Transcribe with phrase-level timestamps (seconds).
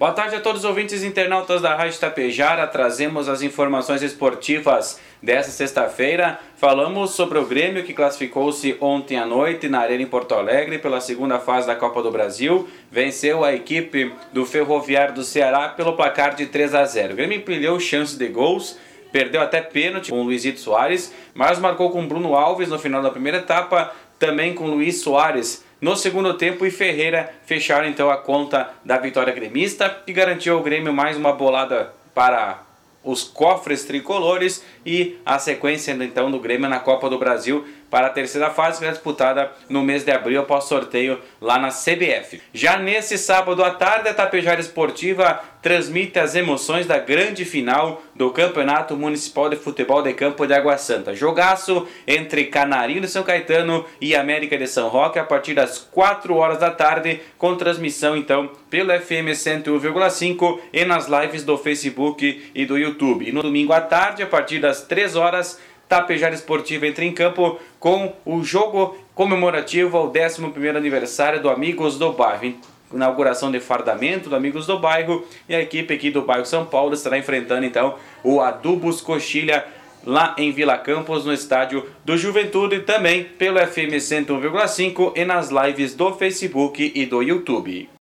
[0.00, 2.66] Boa tarde a todos os ouvintes internautas da Rádio Tapejara.
[2.66, 6.40] Trazemos as informações esportivas desta sexta-feira.
[6.56, 11.02] Falamos sobre o Grêmio que classificou-se ontem à noite na Arena em Porto Alegre pela
[11.02, 12.66] segunda fase da Copa do Brasil.
[12.90, 17.12] Venceu a equipe do Ferroviário do Ceará pelo placar de 3 a 0.
[17.12, 18.78] O Grêmio empilhou chances de gols
[19.12, 23.10] perdeu até pênalti com o Luizito Soares, mas marcou com Bruno Alves no final da
[23.10, 28.70] primeira etapa, também com Luiz Soares no segundo tempo e Ferreira fecharam então a conta
[28.84, 32.62] da vitória gremista, que garantiu ao Grêmio mais uma bolada para
[33.02, 38.10] os cofres tricolores e a sequência então do Grêmio na Copa do Brasil para a
[38.10, 42.40] terceira fase que é disputada no mês de abril após sorteio lá na CBF.
[42.54, 48.30] Já nesse sábado à tarde, a Tapejara Esportiva transmite as emoções da grande final do
[48.30, 51.14] Campeonato Municipal de Futebol de Campo de Água Santa.
[51.14, 56.34] Jogaço entre Canarinho de São Caetano e América de São Roque a partir das 4
[56.34, 62.64] horas da tarde, com transmissão então pelo FM 101,5 e nas lives do Facebook e
[62.64, 63.28] do YouTube.
[63.28, 67.58] E no domingo à tarde, a partir das 3 horas, Tapejara Esportiva entra em campo
[67.80, 72.54] com o jogo comemorativo ao 11º aniversário do Amigos do Bairro.
[72.94, 76.94] Inauguração de fardamento do Amigos do Bairro e a equipe aqui do bairro São Paulo
[76.94, 79.66] estará enfrentando então o Adubos Coxilha
[80.06, 85.92] lá em Vila Campos, no estádio do Juventude, também pelo FM 101,5 e nas lives
[85.94, 87.90] do Facebook e do YouTube.